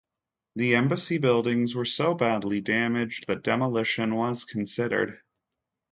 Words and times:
The 0.55 0.73
embassy 0.73 1.19
buildings 1.19 1.75
were 1.75 1.85
so 1.85 2.15
badly 2.15 2.59
damaged 2.59 3.27
that 3.27 3.43
demolition 3.43 4.15
was 4.15 4.45
considered. 4.45 5.21